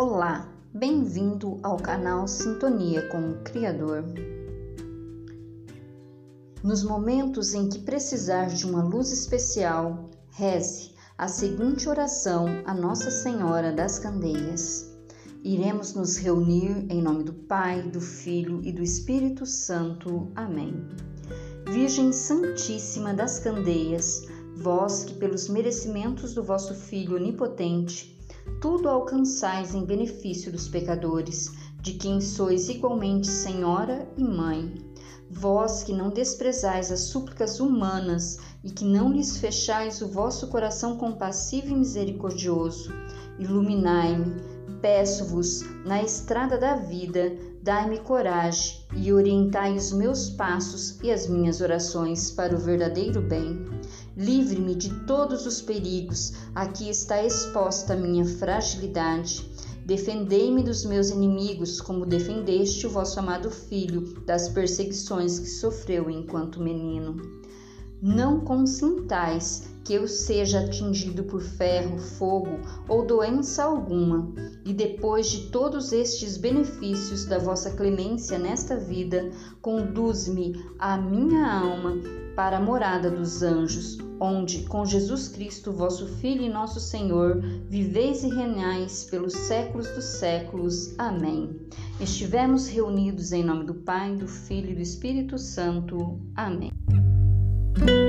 [0.00, 4.04] Olá, bem-vindo ao canal Sintonia com o Criador.
[6.62, 13.10] Nos momentos em que precisar de uma luz especial, reze a seguinte oração a Nossa
[13.10, 14.88] Senhora das Candeias.
[15.42, 20.30] Iremos nos reunir em nome do Pai, do Filho e do Espírito Santo.
[20.36, 20.80] Amém.
[21.72, 24.22] Virgem Santíssima das Candeias,
[24.54, 28.16] vós que pelos merecimentos do vosso Filho onipotente,
[28.60, 34.74] tudo alcançais em benefício dos pecadores, de quem sois igualmente Senhora e Mãe.
[35.30, 40.96] Vós que não desprezais as súplicas humanas e que não lhes fechais o vosso coração
[40.96, 42.90] compassivo e misericordioso,
[43.38, 44.47] iluminai-me,
[44.80, 47.32] peço-vos, na estrada da vida,
[47.62, 53.66] dai-me coragem e orientai os meus passos e as minhas orações para o verdadeiro bem.
[54.16, 59.48] Livre-me de todos os perigos, aqui está exposta a minha fragilidade.
[59.84, 66.60] Defendei-me dos meus inimigos, como defendeste o vosso amado filho das perseguições que sofreu enquanto
[66.60, 67.16] menino.
[68.00, 74.30] Não consintais que eu seja atingido por ferro, fogo ou doença alguma,
[74.62, 79.30] e depois de todos estes benefícios da vossa clemência nesta vida,
[79.62, 81.96] conduz-me a minha alma
[82.36, 88.22] para a morada dos anjos, onde, com Jesus Cristo, vosso Filho e nosso Senhor, viveis
[88.22, 90.94] e reinais pelos séculos dos séculos.
[90.98, 91.58] Amém.
[91.98, 96.20] Estivemos reunidos em nome do Pai, do Filho e do Espírito Santo.
[96.36, 96.70] Amém.
[97.78, 98.07] Thank you.